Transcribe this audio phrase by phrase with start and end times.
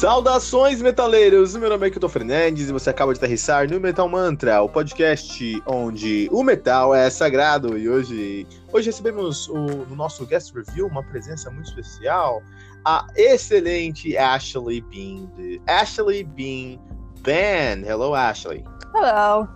[0.00, 1.54] Saudações, metaleiros!
[1.54, 5.62] Meu nome é Kilton Fernandes e você acaba de aterrissar no Metal Mantra, o podcast
[5.66, 7.76] onde o metal é sagrado.
[7.76, 12.42] E hoje, hoje recebemos o, no nosso guest review uma presença muito especial,
[12.82, 15.28] a excelente Ashley Bean,
[15.66, 16.78] Ashley Bean
[17.20, 17.86] Band.
[17.86, 18.64] Hello, Ashley.
[18.94, 19.46] Hello.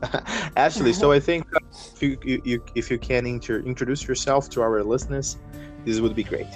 [0.56, 1.46] Ashley, so I think
[1.94, 5.36] if you, you, if you can inter- introduce yourself to our listeners,
[5.84, 6.48] this would be great.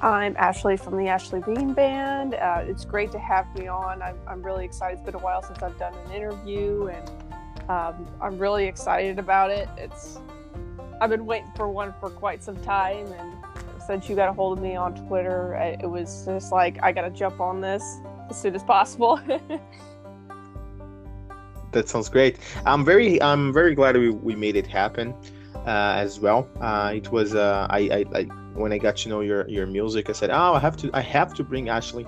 [0.00, 2.34] I'm Ashley from the Ashley Bean Band.
[2.34, 4.00] Uh, it's great to have me on.
[4.00, 4.98] I'm, I'm, really excited.
[4.98, 7.10] It's been a while since I've done an interview, and
[7.68, 9.68] um, I'm really excited about it.
[9.76, 10.20] It's
[11.00, 13.34] I've been waiting for one for quite some time, and
[13.84, 17.02] since you got a hold of me on Twitter, it was just like I got
[17.02, 17.82] to jump on this
[18.30, 19.16] as soon as possible.
[21.72, 22.38] that sounds great.
[22.64, 25.12] I'm very I'm very glad we, we made it happen
[25.66, 26.48] uh, as well.
[26.60, 30.10] Uh, it was uh, I, I, I when I got to know your your music,
[30.10, 32.06] I said, oh, I have to I have to bring Ashley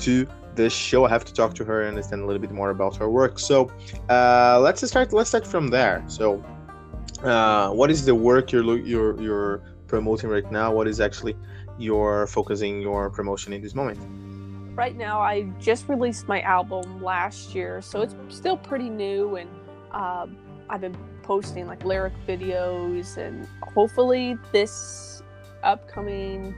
[0.00, 1.04] to this show.
[1.04, 3.38] I have to talk to her and understand a little bit more about her work.
[3.38, 3.70] So
[4.08, 5.12] uh, let's start.
[5.12, 6.04] Let's start from there.
[6.08, 6.44] So,
[7.22, 10.72] uh, what is the work you're you're you're promoting right now?
[10.72, 11.36] What is actually
[11.78, 13.98] your focusing your promotion in this moment?
[14.74, 19.48] Right now, I just released my album last year, so it's still pretty new, and
[19.90, 20.26] uh,
[20.68, 25.15] I've been posting like lyric videos, and hopefully this
[25.62, 26.54] upcoming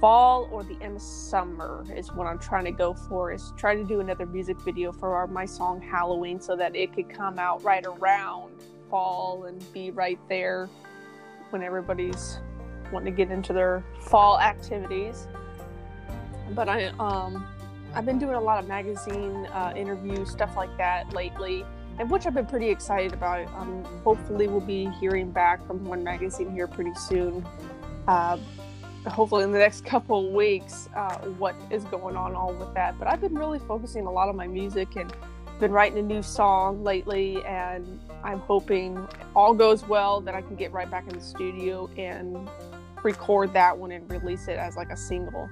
[0.00, 3.32] fall or the end of summer is what I'm trying to go for.
[3.32, 6.92] Is try to do another music video for our, my song Halloween, so that it
[6.94, 8.52] could come out right around
[8.90, 10.68] fall and be right there
[11.50, 12.38] when everybody's
[12.92, 15.28] wanting to get into their fall activities.
[16.54, 17.46] But I um
[17.94, 21.64] I've been doing a lot of magazine uh, interviews, stuff like that lately
[21.98, 23.46] and which I've been pretty excited about.
[23.54, 27.46] Um, hopefully, we'll be hearing back from one magazine here pretty soon.
[28.08, 28.38] Uh,
[29.06, 32.98] hopefully, in the next couple of weeks, uh, what is going on all with that.
[32.98, 35.12] But I've been really focusing a lot on my music and
[35.60, 40.56] been writing a new song lately, and I'm hoping all goes well that I can
[40.56, 42.48] get right back in the studio and
[43.02, 45.48] record that one and release it as like a single.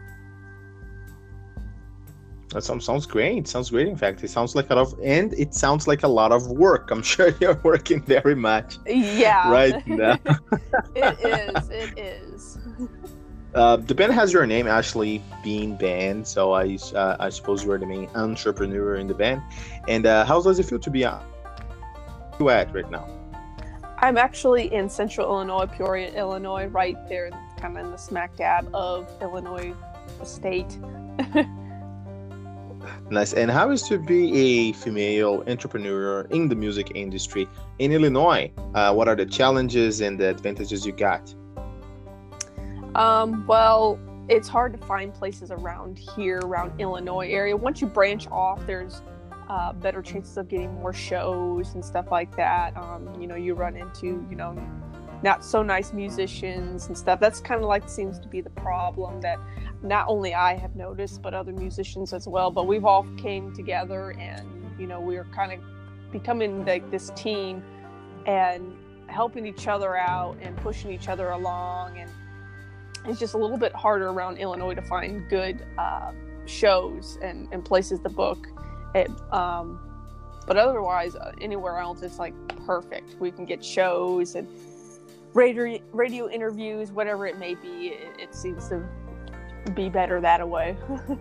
[2.51, 3.47] That sounds, sounds great.
[3.47, 3.87] Sounds great.
[3.87, 6.49] In fact, it sounds like a lot of, and it sounds like a lot of
[6.49, 6.91] work.
[6.91, 8.79] I'm sure you're working very much.
[8.87, 9.51] Yeah.
[9.51, 10.19] Right now.
[10.95, 11.71] it is.
[11.71, 12.59] It is.
[13.55, 16.27] Uh, the band has your name, Ashley Bean Band.
[16.27, 19.43] So I, uh, I suppose you are the main entrepreneur in the band.
[19.87, 21.21] And uh, how does it feel to be a
[22.49, 23.07] at right now?
[23.99, 28.71] I'm actually in Central Illinois, Peoria, Illinois, right there, kind of in the smack dab
[28.75, 29.75] of Illinois
[30.25, 30.79] State.
[33.11, 33.33] Nice.
[33.33, 37.49] And how is to be a female entrepreneur in the music industry
[37.81, 38.53] in Illinois?
[38.75, 41.35] Uh, what are the challenges and the advantages you got?
[42.95, 43.99] Um, well,
[44.29, 47.57] it's hard to find places around here, around Illinois area.
[47.57, 49.03] Once you branch off, there's
[49.49, 52.77] uh, better chances of getting more shows and stuff like that.
[52.77, 54.57] Um, you know, you run into, you know,
[55.23, 57.21] not so nice musicians and stuff.
[57.21, 59.39] That's kind of like seems to be the problem that
[59.83, 62.51] not only I have noticed, but other musicians as well.
[62.51, 64.47] But we've all came together, and
[64.79, 65.61] you know, we're kind of
[66.13, 67.63] becoming like this team
[68.27, 68.77] and
[69.07, 71.99] helping each other out and pushing each other along.
[71.99, 72.11] And
[73.07, 76.13] it's just a little bit harder around Illinois to find good uh,
[76.47, 78.47] shows and, and places to book.
[78.95, 79.81] It, um,
[80.47, 82.35] but otherwise, uh, anywhere else, it's like
[82.67, 83.17] perfect.
[83.21, 84.49] We can get shows and
[85.35, 87.89] radio radio interviews, whatever it may be.
[87.89, 88.83] It, it seems to
[89.75, 90.77] be better that way.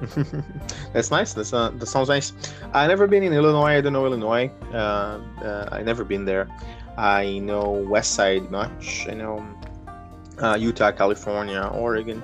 [0.92, 1.34] That's nice.
[1.34, 2.32] That's uh, that sounds nice.
[2.72, 3.78] I never been in Illinois.
[3.78, 4.50] I don't know Illinois.
[4.72, 6.48] Uh, uh, I never been there.
[6.96, 9.06] I know West Side much.
[9.08, 9.46] I know
[10.42, 12.22] uh, Utah, California, Oregon.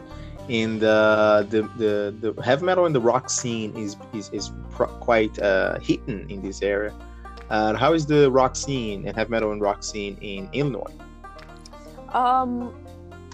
[0.48, 4.88] And uh, the, the the heavy metal and the rock scene is is, is pro-
[4.98, 6.92] quite uh, hidden in this area.
[7.50, 10.93] Uh, how is the rock scene and heavy metal and rock scene in Illinois?
[12.12, 12.73] Um,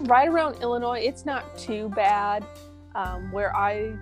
[0.05, 2.43] right around Illinois, it's not too bad.
[2.95, 3.95] Um, where I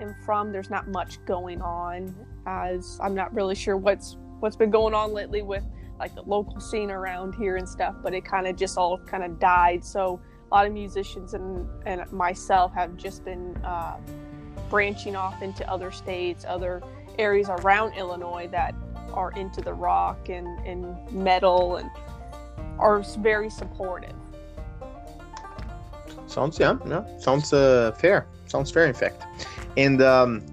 [0.00, 2.14] am from, there's not much going on.
[2.46, 5.62] As I'm not really sure what's what's been going on lately with
[6.00, 9.22] like the local scene around here and stuff, but it kind of just all kind
[9.22, 9.84] of died.
[9.84, 10.20] So
[10.50, 13.98] a lot of musicians and and myself have just been uh,
[14.68, 16.82] branching off into other states, other
[17.18, 18.74] areas around Illinois that
[19.12, 21.90] are into the rock and, and metal and
[22.78, 24.14] are very supportive.
[26.26, 27.04] Sounds yeah, yeah.
[27.18, 28.26] Sounds uh, fair.
[28.46, 29.24] Sounds fair, in fact.
[29.76, 30.44] And um,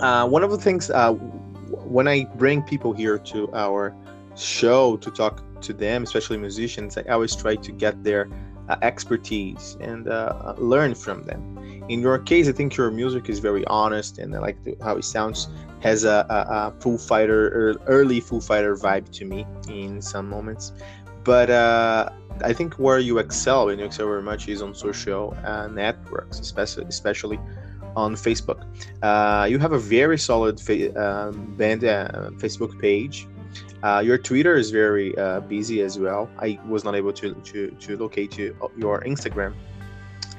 [0.00, 3.94] uh, one of the things uh, when I bring people here to our
[4.36, 8.28] show to talk to them, especially musicians, I always try to get their
[8.68, 11.84] uh, expertise and uh, learn from them.
[11.88, 14.96] In your case, I think your music is very honest, and I like the, how
[14.96, 15.48] it sounds.
[15.84, 20.72] Has a, a, a Foo Fighter, early Foo Fighter vibe to me in some moments,
[21.24, 22.08] but uh,
[22.42, 26.40] I think where you excel and you excel very much is on social uh, networks,
[26.40, 27.38] especially especially
[27.96, 28.64] on Facebook.
[29.02, 33.28] Uh, you have a very solid fa- um, band uh, Facebook page.
[33.82, 36.30] Uh, your Twitter is very uh, busy as well.
[36.38, 39.52] I was not able to to, to locate you, your Instagram,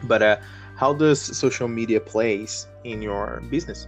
[0.03, 0.41] but
[0.75, 3.87] how does social media plays in your business?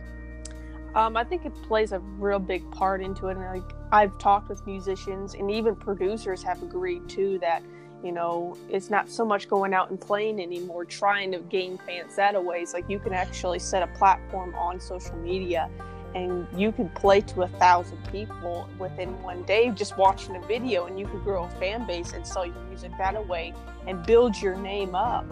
[0.97, 3.37] Um, I think it plays a real big part into it.
[3.37, 7.61] And like I've talked with musicians and even producers have agreed too that
[8.03, 12.15] you know it's not so much going out and playing anymore, trying to gain fans
[12.15, 12.61] that way.
[12.61, 15.69] It's like you can actually set a platform on social media
[16.15, 20.87] and you can play to a thousand people within one day just watching a video
[20.87, 23.53] and you could grow a fan base and sell your music that way
[23.85, 25.27] and build your name up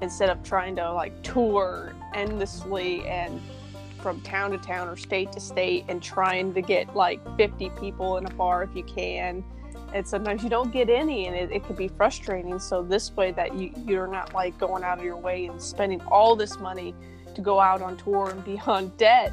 [0.00, 3.40] instead of trying to like tour endlessly and
[3.98, 8.16] from town to town or state to state and trying to get like 50 people
[8.16, 9.44] in a bar if you can.
[9.94, 12.58] And sometimes you don't get any and it, it can be frustrating.
[12.58, 16.00] So this way that you you're not like going out of your way and spending
[16.02, 16.94] all this money
[17.34, 19.32] to go out on tour and be on debt.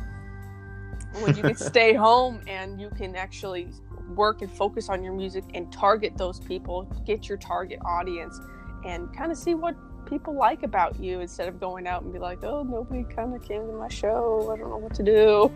[1.20, 3.68] When you can stay home and you can actually
[4.14, 8.40] work and focus on your music and target those people get your target audience
[8.86, 9.76] and kind of see what
[10.06, 13.42] people like about you instead of going out and be like, oh, nobody kind of
[13.42, 14.52] came to my show.
[14.54, 15.52] I don't know what to do.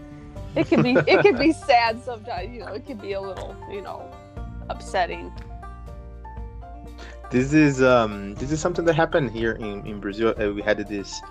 [0.56, 2.54] It can be it can be sad sometimes.
[2.54, 4.10] You know, it can be a little you know
[4.70, 5.32] upsetting.
[7.32, 10.34] This is um this is something that happened here in in Brazil.
[10.40, 11.22] Uh, we had this.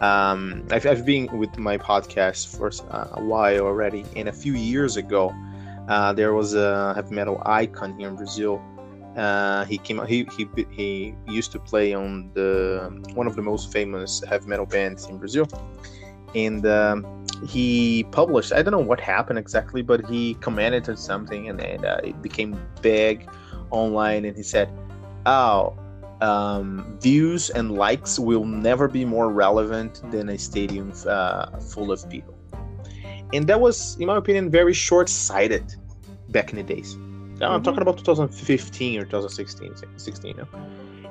[0.00, 4.52] Um, I've, I've been with my podcast for uh, a while already, and a few
[4.52, 5.34] years ago,
[5.88, 8.60] uh, there was a heavy metal icon here in Brazil
[9.16, 13.72] uh, he came he, he he used to play on the one of the most
[13.72, 15.48] famous heavy metal bands in Brazil,
[16.34, 18.52] and um, he published.
[18.52, 22.20] I don't know what happened exactly, but he commented on something, and, and uh, it
[22.20, 23.28] became big
[23.70, 24.26] online.
[24.26, 24.70] And he said,
[25.24, 25.78] "Oh,
[26.20, 32.08] um, views and likes will never be more relevant than a stadium uh, full of
[32.10, 32.34] people."
[33.32, 35.74] And that was, in my opinion, very short-sighted
[36.28, 36.98] back in the days
[37.42, 37.64] I'm mm-hmm.
[37.64, 40.30] talking about 2015 or 2016, 16.
[40.30, 40.48] You know?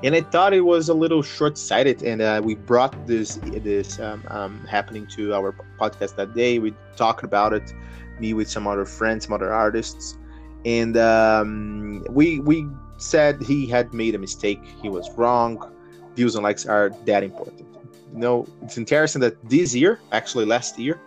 [0.03, 4.24] And I thought it was a little short-sighted, and uh, we brought this this um,
[4.27, 6.60] um, happening to our podcast that day.
[6.60, 7.74] We talked about it,
[8.20, 10.17] me with some other friends, some other artists,
[10.65, 12.67] and um, we we
[12.98, 14.62] said he had made a mistake.
[14.82, 15.72] He was wrong.
[16.15, 17.65] Views and likes are that important.
[18.13, 21.00] You know, it's interesting that this year, actually last year,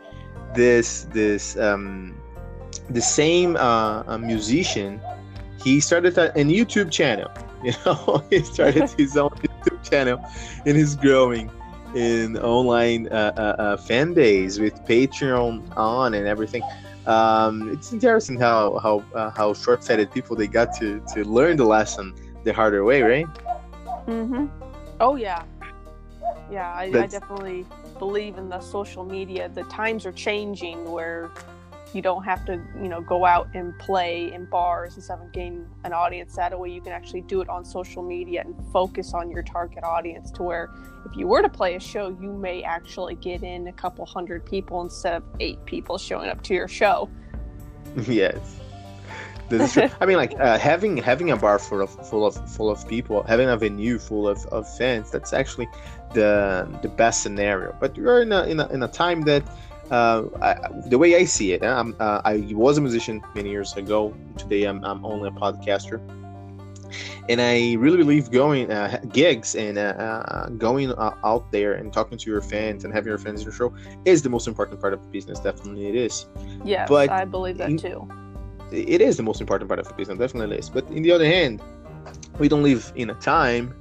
[0.54, 2.14] this this um,
[2.90, 5.00] the same uh, musician,
[5.62, 7.30] he started a, a YouTube channel.
[7.64, 10.24] You know, he started his own YouTube channel,
[10.64, 11.50] and he's growing
[11.92, 16.62] in online uh, uh, uh, fan base with Patreon on and everything.
[17.08, 21.64] Um, it's interesting how how uh, how short-sighted people they got to to learn the
[21.64, 23.26] lesson the harder way, right?
[24.06, 24.46] Mm-hmm.
[25.00, 25.42] Oh yeah,
[26.52, 26.72] yeah.
[26.72, 27.66] I, I definitely
[27.98, 29.48] believe in the social media.
[29.48, 31.32] The times are changing where
[31.94, 35.32] you don't have to you know go out and play in bars and stuff and
[35.32, 39.14] gain an audience that way you can actually do it on social media and focus
[39.14, 40.70] on your target audience to where
[41.06, 44.44] if you were to play a show you may actually get in a couple hundred
[44.44, 47.08] people instead of eight people showing up to your show
[48.06, 48.58] yes
[49.48, 49.90] This is true.
[50.02, 53.22] I mean, like uh, having having a bar full of full of full of people,
[53.22, 55.10] having a venue full of, of fans.
[55.10, 55.68] That's actually
[56.12, 57.74] the the best scenario.
[57.80, 59.42] But you're in a in a, in a time that.
[59.90, 61.92] Uh, I, the way I see it, uh,
[62.24, 64.14] i was a musician many years ago.
[64.36, 66.00] Today, I'm, I'm only a podcaster
[67.28, 71.92] and I really believe going uh, gigs and uh, uh, going uh, out there and
[71.92, 74.80] talking to your fans and having your fans in your show is the most important
[74.80, 75.38] part of the business.
[75.40, 76.26] Definitely, it is.
[76.64, 78.08] Yeah, but I believe that in, too.
[78.70, 80.18] It is the most important part of the business.
[80.18, 80.70] Definitely is.
[80.70, 81.62] But in the other hand,
[82.38, 83.74] we don't live in a time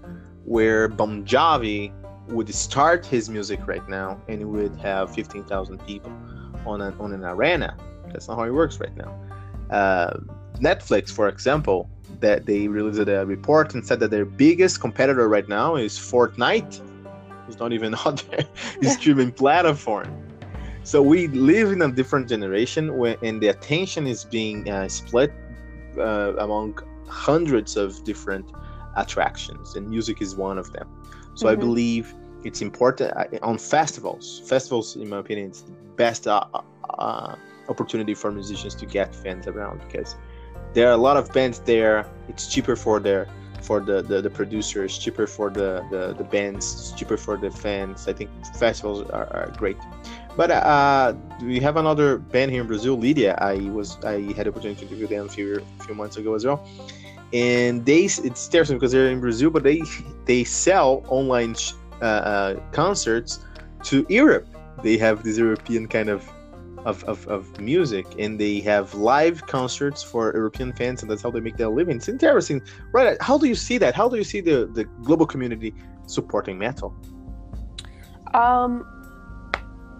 [0.46, 1.92] where Bon Jovi
[2.27, 6.12] would start his music right now and he would have 15,000 people
[6.65, 7.75] on an on an arena.
[8.12, 9.19] That's not how it works right now.
[9.69, 10.19] Uh,
[10.60, 15.48] Netflix, for example, that they released a report and said that their biggest competitor right
[15.48, 16.81] now is Fortnite.
[17.48, 18.46] It's not even on their
[18.91, 20.24] streaming platform.
[20.84, 25.34] So we live in a different generation where, and the attention is being uh, split
[25.98, 28.50] uh, among hundreds of different
[28.96, 30.88] attractions, and music is one of them.
[31.38, 31.53] So mm-hmm.
[31.53, 34.41] I believe it's important uh, on festivals.
[34.46, 36.44] Festivals, in my opinion, it's the best uh,
[36.89, 37.36] uh,
[37.70, 40.15] opportunity for musicians to get fans around because
[40.74, 42.10] there are a lot of bands there.
[42.27, 43.27] It's cheaper for their
[43.62, 48.08] for the, the, the producers, cheaper for the, the, the bands, cheaper for the fans.
[48.08, 49.77] I think festivals are, are great.
[50.36, 53.36] But uh, we have another band here in Brazil, Lydia.
[53.39, 56.34] I was I had the opportunity to interview them a few a few months ago
[56.34, 56.67] as well,
[57.34, 59.82] and they it's interesting because they're in Brazil, but they
[60.27, 61.55] they sell online
[62.01, 63.39] uh, uh, concerts
[63.84, 64.48] to Europe.
[64.84, 66.29] They have this European kind of
[66.86, 71.29] of, of, of music and they have live concerts for European fans and that's how
[71.29, 71.98] they make their living.
[71.98, 72.62] It's interesting,
[72.93, 73.17] right?
[73.22, 73.93] How do you see that?
[73.93, 75.74] How do you see the, the global community
[76.05, 76.96] supporting metal?
[78.34, 78.88] Um,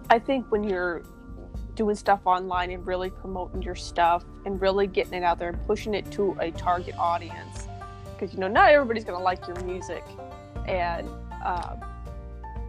[0.08, 1.02] I think when you're
[1.74, 5.66] doing stuff online and really promoting your stuff and really getting it out there and
[5.66, 7.67] pushing it to a target audience,
[8.18, 10.04] because you know not everybody's gonna like your music,
[10.66, 11.08] and
[11.44, 11.76] uh,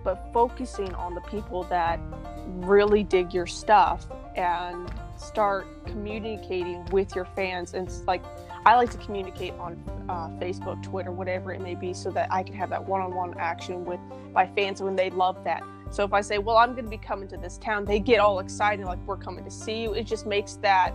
[0.04, 2.00] but focusing on the people that
[2.46, 8.24] really dig your stuff and start communicating with your fans and it's like
[8.66, 9.74] i like to communicate on
[10.08, 13.84] uh, facebook twitter whatever it may be so that i can have that one-on-one action
[13.84, 14.00] with
[14.34, 15.64] my fans when they love that.
[15.92, 18.20] So if i say well i'm going to be coming to this town they get
[18.20, 19.94] all excited like we're coming to see you.
[19.94, 20.94] It just makes that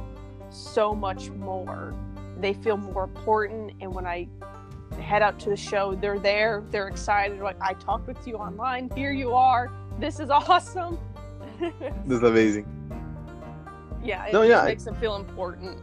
[0.51, 1.95] so much more
[2.45, 4.29] they feel more important and when i
[5.01, 8.91] head out to the show they're there they're excited like i talked with you online
[8.95, 10.99] here you are this is awesome
[11.61, 12.67] this is amazing.
[14.03, 15.79] Yeah, it no, yeah, makes them feel important.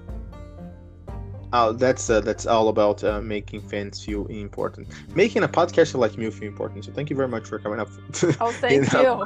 [1.53, 6.17] Oh, that's uh, that's all about uh, making fans feel important, making a podcaster like
[6.17, 6.85] me feel important.
[6.85, 7.89] So thank you very much for coming up.
[8.39, 9.23] Oh, thank you.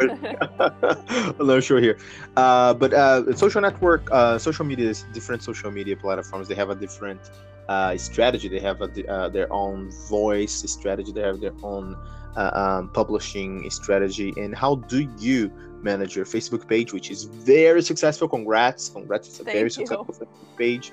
[1.46, 1.98] the show here,
[2.36, 5.44] uh, but uh, social network, uh, social media is different.
[5.44, 7.22] Social media platforms they have a different
[7.70, 8.48] uh, strategy.
[8.48, 11.12] They have a, uh, their own voice strategy.
[11.12, 11.96] They have their own
[12.36, 14.34] uh, um, publishing strategy.
[14.38, 15.52] And how do you
[15.82, 18.28] manage your Facebook page, which is very successful?
[18.28, 18.90] Congrats!
[18.90, 19.28] Congrats!
[19.28, 19.70] It's a Thank very you.
[19.70, 20.92] successful Facebook page.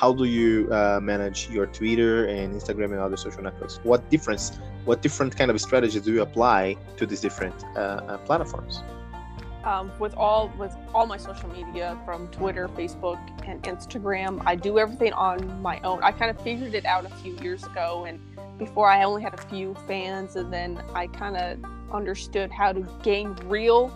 [0.00, 3.80] How do you uh, manage your Twitter and Instagram and other social networks?
[3.82, 4.58] What difference?
[4.86, 8.82] What different kind of strategies do you apply to these different uh, uh, platforms?
[9.64, 14.42] um, with all with all my social media from Twitter, Facebook, and Instagram.
[14.46, 16.02] I do everything on my own.
[16.02, 18.20] I kind of figured it out a few years ago, and
[18.58, 21.58] before I only had a few fans, and then I kind of
[21.92, 23.88] understood how to gain real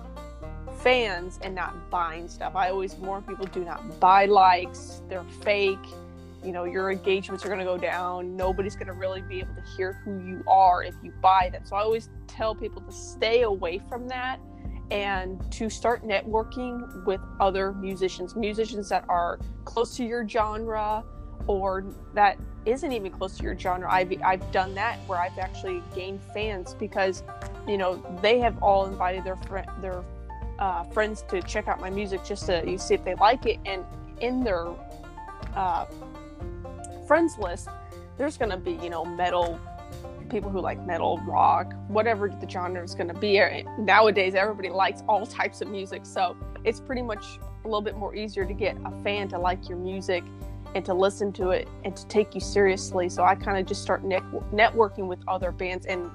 [0.84, 2.54] fans and not buying stuff.
[2.54, 5.78] I always warn people: do not buy likes; they're fake.
[6.44, 8.36] You know, your engagements are going to go down.
[8.36, 11.62] Nobody's going to really be able to hear who you are if you buy them.
[11.64, 14.38] So I always tell people to stay away from that
[14.90, 21.02] and to start networking with other musicians, musicians that are close to your genre
[21.46, 23.90] or that isn't even close to your genre.
[23.90, 27.22] I've, I've done that where I've actually gained fans because,
[27.66, 30.04] you know, they have all invited their friend, their
[30.58, 33.58] uh, friends to check out my music just to you see if they like it.
[33.64, 33.84] And
[34.20, 34.68] in their
[35.54, 35.86] uh,
[37.06, 37.68] friends list,
[38.16, 39.60] there's going to be, you know, metal
[40.30, 43.40] people who like metal, rock, whatever the genre is going to be.
[43.78, 47.24] Nowadays, everybody likes all types of music, so it's pretty much
[47.64, 50.24] a little bit more easier to get a fan to like your music
[50.74, 53.08] and to listen to it and to take you seriously.
[53.08, 56.10] So I kind of just start net- networking with other bands and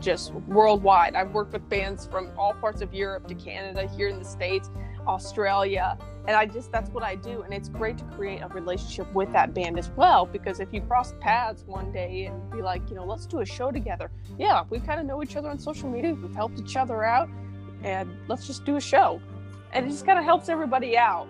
[0.00, 1.14] just worldwide.
[1.14, 4.70] I've worked with bands from all parts of Europe to Canada, here in the States,
[5.06, 7.42] Australia, and I just that's what I do.
[7.42, 10.82] And it's great to create a relationship with that band as well because if you
[10.82, 14.10] cross paths one day and be like, you know, let's do a show together.
[14.38, 16.14] Yeah, we kind of know each other on social media.
[16.14, 17.30] We've helped each other out,
[17.82, 19.20] and let's just do a show.
[19.72, 21.26] And it just kind of helps everybody out.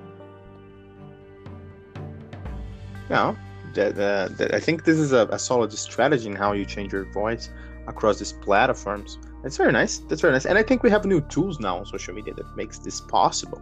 [3.09, 3.35] Yeah,
[3.75, 6.93] that, uh, that I think this is a, a solid strategy in how you change
[6.93, 7.51] your voice
[7.89, 9.19] across these platforms.
[9.43, 9.99] That's very nice.
[10.09, 10.47] That's very nice.
[10.47, 13.61] And I think we have new tools now on social media that makes this possible.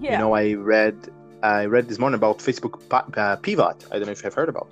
[0.00, 0.12] Yeah.
[0.12, 0.96] You know, I read
[1.42, 2.74] I read this morning about Facebook
[3.16, 3.86] uh, Pivot.
[3.90, 4.68] I don't know if you've heard about.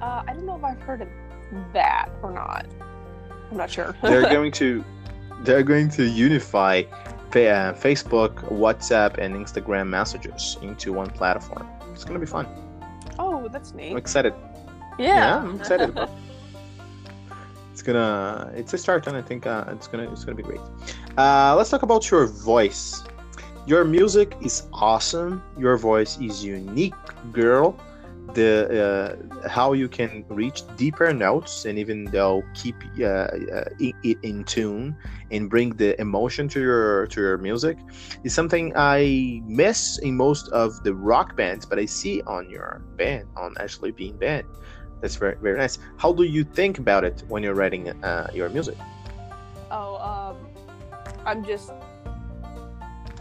[0.00, 1.08] uh, I don't know if I've heard of
[1.72, 2.66] that or not.
[3.50, 3.96] I'm not sure.
[4.02, 4.84] They're going to
[5.44, 6.82] they're going to unify
[7.30, 11.66] uh, Facebook, WhatsApp, and Instagram messages into one platform.
[11.92, 12.46] It's gonna be fun.
[13.18, 13.92] oh, that's neat.
[13.92, 14.34] I'm excited.
[14.98, 15.06] Yeah.
[15.06, 15.90] yeah I'm excited.
[15.90, 16.14] About it.
[17.78, 20.58] It's gonna it's a start, and I think uh, it's gonna it's gonna be great.
[21.16, 23.04] Uh, let's talk about your voice.
[23.66, 25.44] Your music is awesome.
[25.56, 26.98] Your voice is unique,
[27.30, 27.78] girl.
[28.34, 28.50] The
[29.38, 34.42] uh, how you can reach deeper notes and even though keep uh, uh, it in
[34.42, 34.96] tune
[35.30, 37.78] and bring the emotion to your to your music
[38.24, 42.82] is something I miss in most of the rock bands, but I see on your
[42.96, 44.48] band on Ashley Bean band.
[45.00, 45.78] That's very very nice.
[45.96, 48.76] How do you think about it when you're writing uh, your music?
[49.70, 50.36] Oh, um,
[51.26, 51.72] I'm just,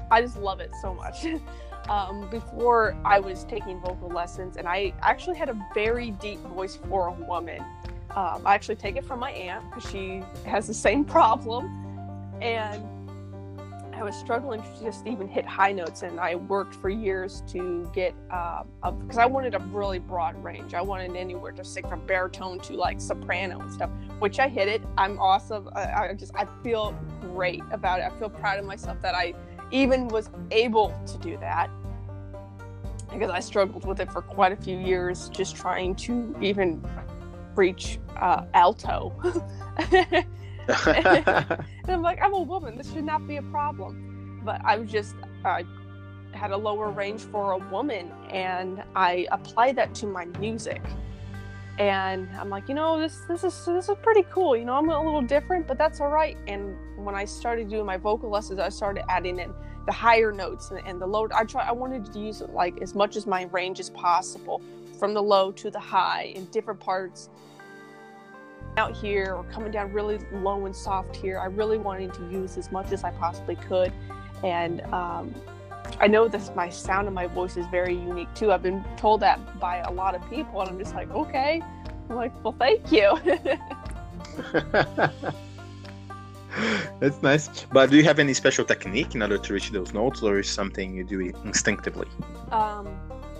[0.09, 1.25] I just love it so much.
[1.89, 6.77] um, before I was taking vocal lessons, and I actually had a very deep voice
[6.89, 7.63] for a woman.
[8.15, 11.65] Um, I actually take it from my aunt because she has the same problem,
[12.41, 12.83] and
[13.97, 17.89] I was struggling to just even hit high notes, and I worked for years to
[17.93, 20.75] get because I wanted a really broad range.
[20.75, 23.89] I wanted anywhere to sing from baritone to like soprano and stuff,
[24.19, 24.83] which I hit it.
[24.99, 25.69] I'm awesome.
[25.75, 28.03] I, I just I feel great about it.
[28.03, 29.33] I feel proud of myself that I
[29.71, 31.71] even was able to do that
[33.11, 36.85] because I struggled with it for quite a few years, just trying to even
[37.55, 39.11] reach uh, alto.
[40.87, 42.77] and I'm like, I'm a woman.
[42.77, 44.41] This should not be a problem.
[44.43, 45.63] But I was just, I
[46.33, 50.81] had a lower range for a woman, and I applied that to my music.
[51.79, 54.57] And I'm like, you know, this this is this is pretty cool.
[54.57, 56.35] You know, I'm a little different, but that's all right.
[56.47, 59.53] And when I started doing my vocal lessons, I started adding in
[59.85, 61.27] the higher notes and, and the low.
[61.33, 61.67] I try.
[61.67, 64.61] I wanted to use like as much as my range as possible,
[64.97, 67.29] from the low to the high in different parts
[68.77, 71.39] out here or coming down really low and soft here.
[71.39, 73.91] I really wanted to use as much as I possibly could.
[74.43, 75.33] And um,
[75.99, 78.51] I know this my sound and my voice is very unique too.
[78.51, 81.61] I've been told that by a lot of people, and I'm just like, okay.
[82.09, 83.19] I'm like, well, thank you.
[86.99, 87.65] That's nice.
[87.71, 90.49] But do you have any special technique in order to reach those notes, or is
[90.49, 92.07] something you do instinctively?
[92.51, 92.87] um,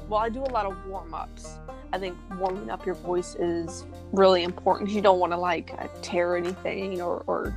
[0.10, 1.60] well, I do a lot of warm ups.
[1.94, 4.90] I think warming up your voice is really important.
[4.90, 7.56] You don't want to like uh, tear anything or, or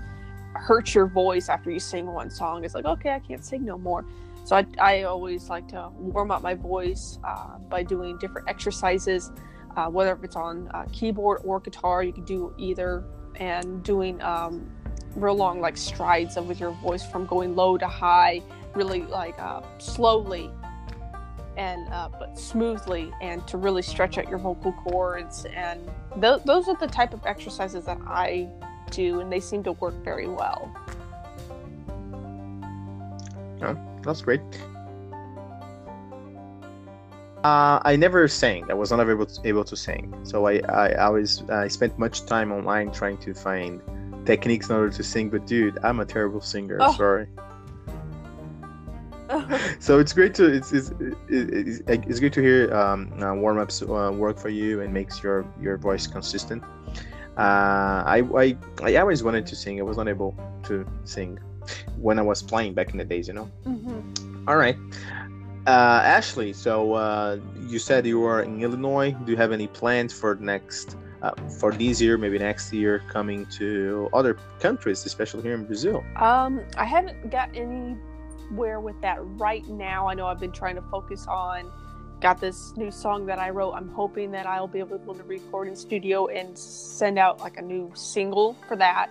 [0.55, 2.65] hurt your voice after you sing one song.
[2.65, 4.05] It's like, okay, I can't sing no more.
[4.45, 9.33] So I, I always like to warm up my voice uh, by doing different exercises,
[9.77, 12.03] uh, whether it's on uh, keyboard or guitar.
[12.03, 13.05] You can do either,
[13.37, 14.71] and doing um,
[15.15, 18.43] real long like strides of with your voice from going low to high,
[18.75, 20.51] really like uh, slowly
[21.61, 25.45] and uh, but smoothly, and to really stretch out your vocal cords.
[25.55, 25.79] And
[26.19, 28.49] th- those are the type of exercises that I
[28.91, 30.73] do, and they seem to work very well.
[33.63, 34.41] oh That's great.
[37.45, 38.71] Uh, I never sang.
[38.71, 40.15] I was not able to, able to sing.
[40.25, 43.83] So I, I always I spent much time online trying to find
[44.25, 45.29] techniques in order to sing.
[45.29, 46.79] But dude, I'm a terrible singer.
[46.81, 46.95] Oh.
[46.97, 47.27] Sorry.
[49.81, 50.93] So it's great to it's it's,
[51.29, 55.23] it's, it's great to hear um, uh, warm ups uh, work for you and makes
[55.23, 56.63] your your voice consistent.
[57.37, 59.79] Uh, I, I I always wanted to sing.
[59.81, 61.39] I was not able to sing
[61.97, 63.29] when I was playing back in the days.
[63.29, 63.51] You know.
[63.67, 64.49] Mhm.
[64.49, 64.77] All right.
[65.67, 67.39] Uh, Ashley, so uh,
[67.69, 69.15] you said you are in Illinois.
[69.25, 73.45] Do you have any plans for next, uh, for this year, maybe next year, coming
[73.59, 76.03] to other countries, especially here in Brazil?
[76.17, 77.55] Um, I haven't got
[78.51, 80.09] anywhere with that right now.
[80.09, 81.71] I know I've been trying to focus on.
[82.21, 83.73] Got this new song that I wrote.
[83.73, 87.63] I'm hoping that I'll be able to record in studio and send out like a
[87.63, 89.09] new single for that.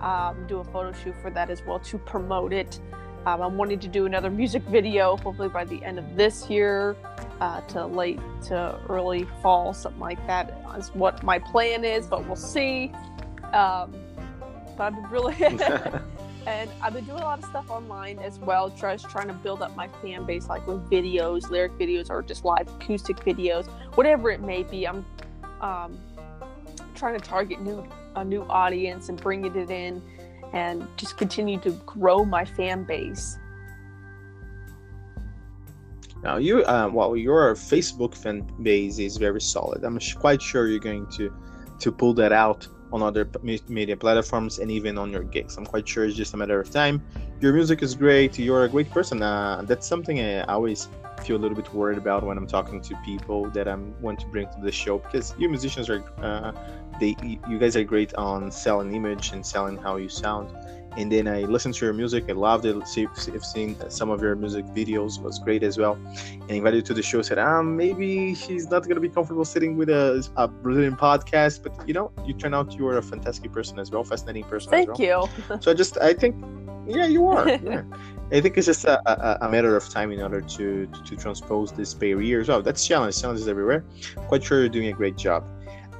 [0.00, 2.80] Um, do a photo shoot for that as well to promote it.
[3.26, 6.96] Um, I'm wanting to do another music video, hopefully by the end of this year,
[7.40, 12.06] uh, to late to early fall, something like that is what my plan is.
[12.06, 12.90] But we'll see.
[13.52, 13.94] Um,
[14.76, 15.34] but I'm really
[16.46, 19.62] and I've been doing a lot of stuff online as well, just trying to build
[19.62, 24.30] up my fan base, like with videos, lyric videos, or just live acoustic videos, whatever
[24.30, 24.86] it may be.
[24.86, 25.04] I'm
[25.60, 25.98] um,
[26.94, 30.02] trying to target new a new audience and bringing it in,
[30.52, 33.38] and just continue to grow my fan base.
[36.22, 39.84] Now, you, uh, well, your Facebook fan base is very solid.
[39.84, 41.32] I'm quite sure you're going to
[41.78, 43.28] to pull that out on other
[43.68, 45.56] media platforms and even on your gigs.
[45.56, 47.02] I'm quite sure it's just a matter of time.
[47.40, 48.38] Your music is great.
[48.38, 49.22] You're a great person.
[49.22, 50.88] Uh, that's something I always
[51.24, 54.26] feel a little bit worried about when I'm talking to people that I want to
[54.26, 56.52] bring to the show because you musicians are, uh,
[56.98, 57.16] they,
[57.48, 60.50] you guys are great on selling image and selling how you sound
[60.96, 62.24] and then I listened to your music.
[62.28, 62.86] I loved it.
[62.88, 65.98] See, I've seen some of your music videos was great as well.
[66.14, 67.22] And invited to the show.
[67.22, 71.72] Said, um, maybe she's not gonna be comfortable sitting with a, a Brazilian podcast, but
[71.86, 74.70] you know, you turn out you are a fantastic person as well, fascinating person.
[74.70, 75.30] Thank well.
[75.48, 75.58] you.
[75.60, 76.36] so I just, I think,
[76.86, 77.48] yeah, you are.
[77.62, 77.82] Yeah.
[78.32, 81.16] I think it's just a, a, a, matter of time in order to, to, to
[81.16, 82.44] transpose this barrier.
[82.44, 83.20] So that's challenge.
[83.20, 83.84] Challenges everywhere.
[84.28, 85.44] Quite sure you're doing a great job.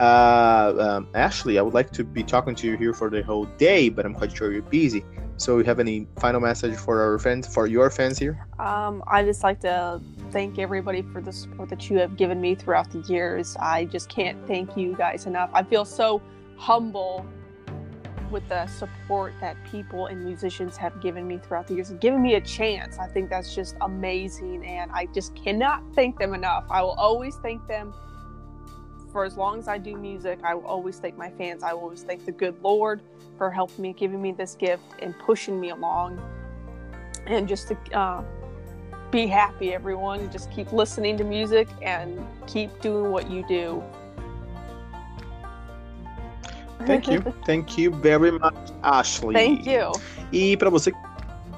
[0.00, 3.44] Uh, um, Ashley, I would like to be talking to you here for the whole
[3.44, 5.04] day, but I'm quite sure you're busy.
[5.36, 8.46] So, you have any final message for our fans, for your fans here?
[8.58, 12.54] Um, I just like to thank everybody for the support that you have given me
[12.54, 13.56] throughout the years.
[13.60, 15.50] I just can't thank you guys enough.
[15.52, 16.22] I feel so
[16.56, 17.26] humble
[18.30, 22.22] with the support that people and musicians have given me throughout the years and given
[22.22, 22.98] me a chance.
[22.98, 26.64] I think that's just amazing, and I just cannot thank them enough.
[26.70, 27.92] I will always thank them
[29.12, 31.62] for as long as I do music, I will always thank my fans.
[31.62, 33.02] I will always thank the good Lord
[33.36, 36.20] for helping me, giving me this gift, and pushing me along.
[37.26, 38.22] And just to uh,
[39.10, 40.30] be happy, everyone.
[40.30, 43.82] Just keep listening to music and keep doing what you do.
[46.86, 47.20] Thank you.
[47.44, 49.34] Thank you very much, Ashley.
[49.34, 49.92] Thank you.
[50.32, 50.92] E para você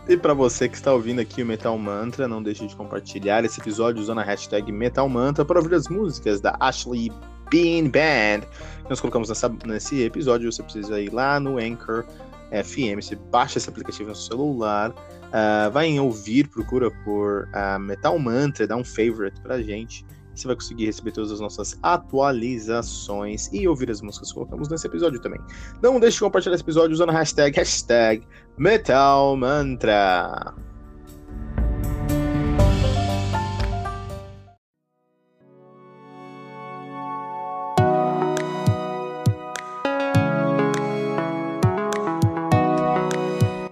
[0.08, 3.60] E para você que está ouvindo aqui o Metal Mantra, não deixe de compartilhar esse
[3.60, 7.12] episódio usando a hashtag Metal Mantra para ouvir as músicas da Ashley
[7.52, 8.46] Bean Band.
[8.88, 10.50] Nós colocamos nessa, nesse episódio.
[10.50, 12.06] Você precisa ir lá no Anchor
[12.50, 17.78] FM, você baixa esse aplicativo no seu celular, uh, vai em ouvir, procura por uh,
[17.78, 20.04] Metal Mantra, dá um favorite pra gente.
[20.34, 24.86] Você vai conseguir receber todas as nossas atualizações e ouvir as músicas que colocamos nesse
[24.86, 25.40] episódio também.
[25.82, 30.54] Não deixe de compartilhar esse episódio usando a hashtag, hashtag Metal Mantra.